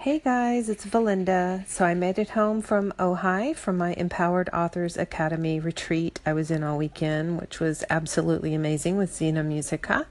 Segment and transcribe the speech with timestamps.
[0.00, 1.68] Hey guys, it's Valinda.
[1.68, 6.50] So I made it home from Ojai from my Empowered Authors Academy retreat I was
[6.50, 10.06] in all weekend, which was absolutely amazing with Zena Musica.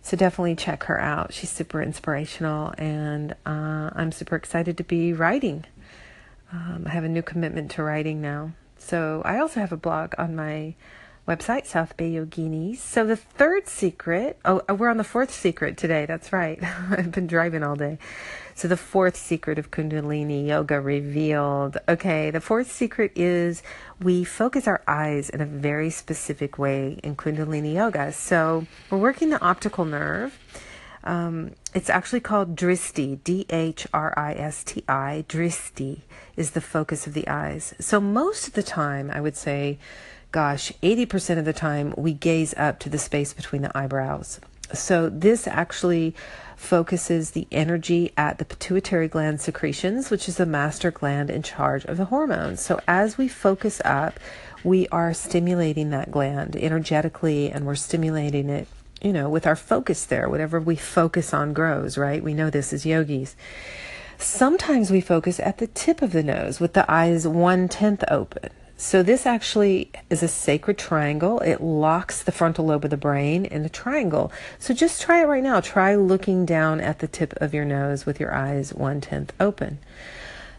[0.00, 1.34] So definitely check her out.
[1.34, 5.66] She's super inspirational, and uh, I'm super excited to be writing.
[6.50, 8.52] Um, I have a new commitment to writing now.
[8.78, 10.76] So I also have a blog on my
[11.30, 12.78] website, South Bay Yoginis.
[12.78, 16.04] So the third secret, oh, we're on the fourth secret today.
[16.04, 16.58] That's right.
[16.90, 17.98] I've been driving all day.
[18.60, 21.78] So, the fourth secret of Kundalini Yoga revealed.
[21.88, 23.62] Okay, the fourth secret is
[24.02, 28.12] we focus our eyes in a very specific way in Kundalini Yoga.
[28.12, 30.38] So, we're working the optical nerve.
[31.04, 35.24] Um, it's actually called Dristi, D H R I S T I.
[35.26, 36.00] Dristi
[36.36, 37.72] is the focus of the eyes.
[37.80, 39.78] So, most of the time, I would say,
[40.32, 44.40] gosh, 80% of the time, we gaze up to the space between the eyebrows.
[44.72, 46.14] So, this actually
[46.60, 51.86] focuses the energy at the pituitary gland secretions, which is the master gland in charge
[51.86, 52.60] of the hormones.
[52.60, 54.20] So as we focus up,
[54.62, 58.68] we are stimulating that gland energetically and we're stimulating it,
[59.00, 60.28] you know, with our focus there.
[60.28, 62.22] Whatever we focus on grows, right?
[62.22, 63.36] We know this as yogis.
[64.18, 68.50] Sometimes we focus at the tip of the nose with the eyes one tenth open.
[68.82, 71.38] So, this actually is a sacred triangle.
[71.40, 74.32] It locks the frontal lobe of the brain in a triangle.
[74.58, 75.60] So, just try it right now.
[75.60, 79.80] Try looking down at the tip of your nose with your eyes one tenth open.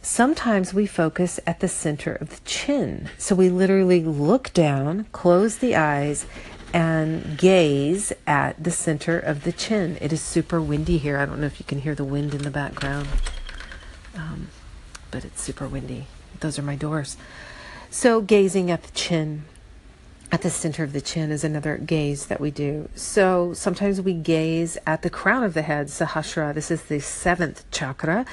[0.03, 3.09] Sometimes we focus at the center of the chin.
[3.17, 6.27] So, we literally look down, close the eyes,
[6.75, 9.97] and gaze at the center of the chin.
[9.99, 11.17] It is super windy here.
[11.17, 13.07] I don't know if you can hear the wind in the background,
[14.15, 14.49] um,
[15.09, 16.05] but it's super windy.
[16.39, 17.17] Those are my doors.
[17.93, 19.43] So, gazing at the chin,
[20.31, 22.87] at the center of the chin, is another gaze that we do.
[22.95, 26.53] So, sometimes we gaze at the crown of the head, Sahasrara.
[26.53, 28.25] This is the seventh chakra.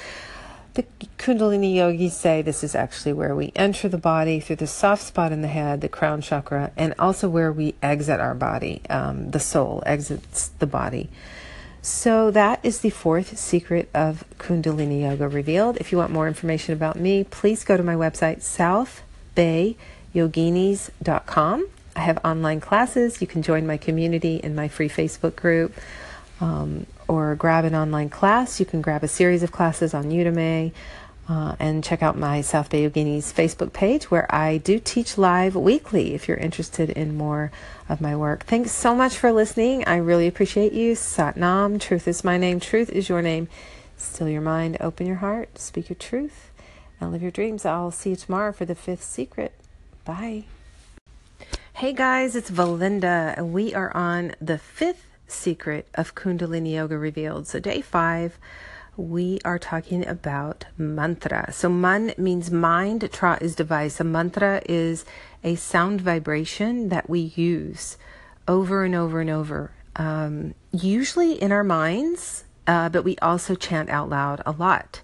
[0.74, 0.84] The
[1.18, 5.32] Kundalini yogis say this is actually where we enter the body through the soft spot
[5.32, 8.80] in the head, the crown chakra, and also where we exit our body.
[8.88, 11.10] Um, the soul exits the body.
[11.82, 15.78] So that is the fourth secret of Kundalini Yoga revealed.
[15.78, 19.02] If you want more information about me, please go to my website, South
[19.38, 21.68] bayyoginis.com.
[21.96, 23.20] I have online classes.
[23.20, 25.74] You can join my community in my free Facebook group
[26.40, 28.60] um, or grab an online class.
[28.60, 30.72] You can grab a series of classes on Udemy
[31.28, 35.56] uh, and check out my South Bay Yoginis Facebook page where I do teach live
[35.56, 37.50] weekly if you're interested in more
[37.88, 38.44] of my work.
[38.44, 39.84] Thanks so much for listening.
[39.86, 40.94] I really appreciate you.
[40.94, 43.48] Satnam, truth is my name, truth is your name.
[43.96, 46.47] Still your mind, open your heart, speak your truth
[47.00, 47.64] and live your dreams.
[47.64, 49.52] I'll see you tomorrow for the fifth secret.
[50.04, 50.44] Bye.
[51.74, 57.46] Hey guys, it's Valinda, and we are on the fifth secret of Kundalini Yoga Revealed.
[57.46, 58.36] So, day five,
[58.96, 61.52] we are talking about mantra.
[61.52, 64.00] So, man means mind, tra is device.
[64.00, 65.04] A mantra is
[65.44, 67.96] a sound vibration that we use
[68.48, 73.88] over and over and over, um, usually in our minds, uh, but we also chant
[73.88, 75.02] out loud a lot.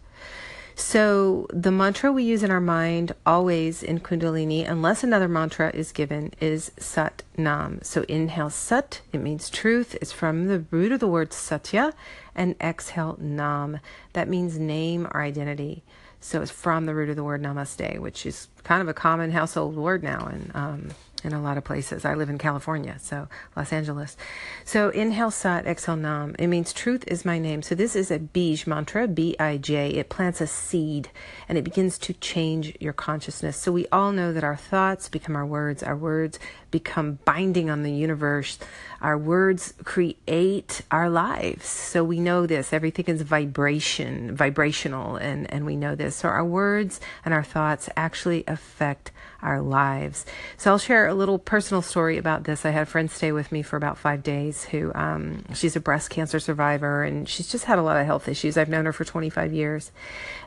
[0.76, 5.92] So, the mantra we use in our mind always in Kundalini, unless another mantra is
[5.92, 7.78] given, is Sat Nam.
[7.82, 9.96] So, inhale Sat, it means truth.
[10.00, 11.92] It's from the root of the word Satya,
[12.34, 13.78] and exhale Nam.
[14.14, 15.84] That means name or identity.
[16.20, 19.30] So, it's from the root of the word Namaste, which is kind of a common
[19.30, 20.26] household word now.
[20.26, 20.88] And um,
[21.24, 22.04] in a lot of places.
[22.04, 24.16] I live in California, so Los Angeles.
[24.64, 26.34] So inhale sat, exhale nam.
[26.38, 27.62] It means truth is my name.
[27.62, 29.90] So this is a bij mantra, B I J.
[29.90, 31.08] It plants a seed
[31.48, 33.56] and it begins to change your consciousness.
[33.56, 36.38] So we all know that our thoughts become our words, our words
[36.70, 38.58] become binding on the universe.
[39.00, 41.66] Our words create our lives.
[41.66, 42.72] So we know this.
[42.72, 46.16] Everything is vibration, vibrational, and, and we know this.
[46.16, 50.26] So our words and our thoughts actually affect our lives.
[50.56, 52.66] So I'll share a little personal story about this.
[52.66, 55.80] I had a friend stay with me for about five days who um, she's a
[55.80, 58.56] breast cancer survivor and she's just had a lot of health issues.
[58.56, 59.92] I've known her for 25 years.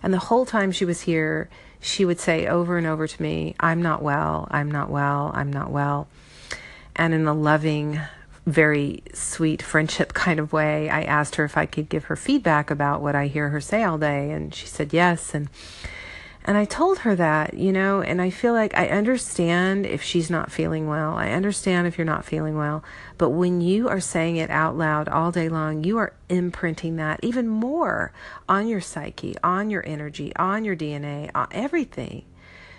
[0.03, 1.49] And the whole time she was here,
[1.79, 5.51] she would say over and over to me, I'm not well, I'm not well, I'm
[5.51, 6.09] not well.
[6.97, 8.01] And in a loving,
[8.45, 12.69] very sweet friendship kind of way, I asked her if I could give her feedback
[12.69, 14.31] about what I hear her say all day.
[14.31, 15.33] And she said yes.
[15.33, 15.47] And
[16.47, 20.29] and I told her that, you know, and I feel like I understand if she's
[20.29, 21.17] not feeling well.
[21.17, 22.85] I understand if you're not feeling well.
[23.17, 27.19] But when you are saying it out loud all day long, you are imprinting that
[27.21, 28.13] even more
[28.47, 32.23] on your psyche, on your energy, on your DNA, on everything.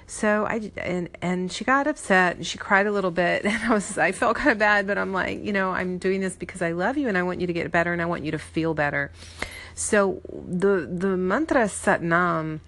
[0.07, 3.75] So I and and she got upset and she cried a little bit and I
[3.75, 6.63] was I felt kind of bad but I'm like, you know, I'm doing this because
[6.63, 8.39] I love you and I want you to get better and I want you to
[8.39, 9.13] feel better.
[9.75, 12.63] So the the mantra Sat Nam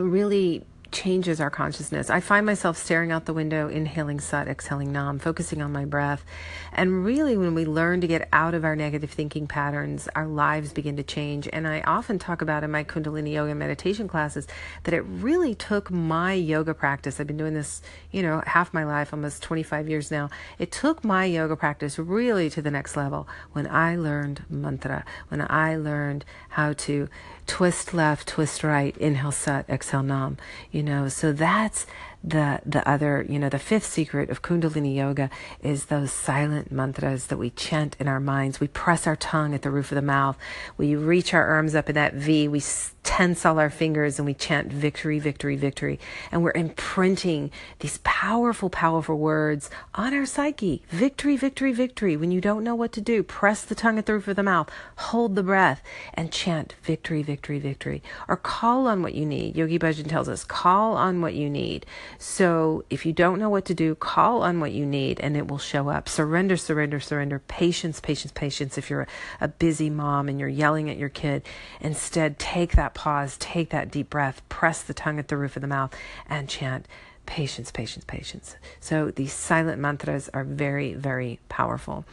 [0.00, 2.08] really changes our consciousness.
[2.08, 6.24] I find myself staring out the window, inhaling Sat, exhaling Nam, focusing on my breath.
[6.72, 10.72] And really, when we learn to get out of our negative thinking patterns, our lives
[10.72, 11.48] begin to change.
[11.52, 14.46] And I often talk about in my Kundalini Yoga meditation classes
[14.84, 17.20] that it really took my yoga practice.
[17.20, 20.30] I've been doing this, you know, half my life, almost 25 years now.
[20.58, 25.46] It took my yoga practice really to the next level when I learned mantra, when
[25.50, 27.08] I learned how to
[27.48, 30.36] twist left, twist right, inhale Sat, exhale Nam.
[30.70, 31.86] You know, so that's
[32.22, 35.30] the the other, you know, the fifth secret of Kundalini yoga
[35.62, 38.60] is those silent mantras that we chant in our minds.
[38.60, 40.36] We press our tongue at the roof of the mouth.
[40.76, 42.48] We reach our arms up in that V.
[42.48, 42.60] We
[43.08, 45.98] tense all our fingers and we chant victory, victory, victory.
[46.30, 50.82] And we're imprinting these powerful, powerful words on our psyche.
[50.90, 52.18] Victory, victory, victory.
[52.18, 54.42] When you don't know what to do, press the tongue at the roof of the
[54.42, 55.82] mouth, hold the breath,
[56.12, 58.02] and chant victory, victory, victory.
[58.28, 59.56] Or call on what you need.
[59.56, 61.86] Yogi Bhajan tells us, call on what you need.
[62.18, 65.48] So if you don't know what to do, call on what you need and it
[65.48, 66.08] will show up.
[66.08, 67.40] Surrender, surrender, surrender.
[67.40, 68.78] Patience, patience, patience.
[68.78, 69.06] If you're
[69.40, 71.42] a, busy mom and you're yelling at your kid,
[71.80, 75.62] instead take that pause, take that deep breath, press the tongue at the roof of
[75.62, 75.92] the mouth,
[76.28, 76.86] and chant
[77.26, 78.56] patience, patience, patience.
[78.80, 82.04] So these silent mantras are very, very powerful.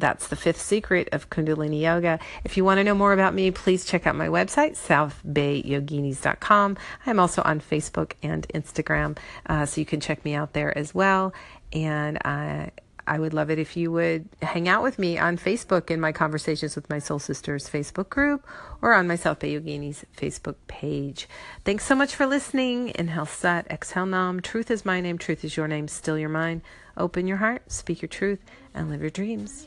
[0.00, 2.18] That's the fifth secret of Kundalini Yoga.
[2.42, 6.76] If you want to know more about me, please check out my website, southbayyoginis.com.
[7.06, 10.94] I'm also on Facebook and Instagram, uh, so you can check me out there as
[10.94, 11.34] well.
[11.72, 12.70] And I,
[13.06, 16.12] I would love it if you would hang out with me on Facebook in my
[16.12, 18.46] Conversations with My Soul Sisters Facebook group
[18.80, 21.28] or on my South Bay Yoginis Facebook page.
[21.64, 22.92] Thanks so much for listening.
[22.94, 24.40] Inhale Sat, exhale Nam.
[24.40, 26.62] Truth is my name, truth is your name, still your mind.
[26.96, 28.40] Open your heart, speak your truth,
[28.74, 29.66] and live your dreams.